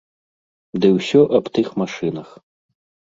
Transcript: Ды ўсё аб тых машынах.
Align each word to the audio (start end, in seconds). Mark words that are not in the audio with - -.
Ды 0.83 0.89
ўсё 0.97 1.21
аб 1.41 1.45
тых 1.59 1.67
машынах. 1.83 2.29